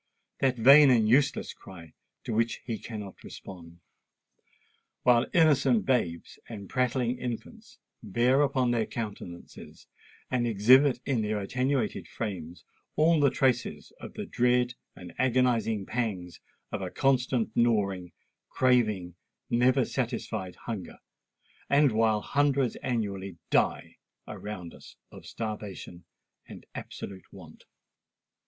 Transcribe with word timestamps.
"—that 0.39 0.57
vain 0.57 0.89
and 0.89 1.07
useless 1.07 1.53
cry 1.53 1.93
to 2.23 2.33
which 2.33 2.55
he 2.65 2.79
cannot 2.79 3.23
respond; 3.23 3.81
while 5.03 5.27
innocent 5.31 5.85
babes 5.85 6.39
and 6.49 6.71
prattling 6.71 7.19
infants 7.19 7.77
bear 8.01 8.41
upon 8.41 8.71
their 8.71 8.87
countenances 8.87 9.85
and 10.31 10.47
exhibit 10.47 10.99
in 11.05 11.21
their 11.21 11.39
attenuated 11.39 12.07
frames 12.07 12.65
all 12.95 13.19
the 13.19 13.29
traces 13.29 13.93
of 13.99 14.11
the 14.15 14.25
dread 14.25 14.73
and 14.95 15.13
agonising 15.19 15.85
pangs 15.85 16.39
of 16.71 16.81
a 16.81 16.89
constant 16.89 17.55
gnawing—craving—never 17.55 19.85
satisfied 19.85 20.55
hunger; 20.65 20.97
and 21.69 21.91
while 21.91 22.21
hundreds 22.21 22.75
annually 22.77 23.37
die 23.51 23.97
around 24.27 24.73
us 24.73 24.95
of 25.11 25.27
starvation 25.27 26.05
and 26.47 26.65
absolute 26.73 27.31
want? 27.31 27.65